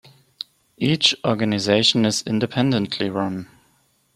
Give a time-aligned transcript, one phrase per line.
[0.79, 3.45] Each organisation is independently run.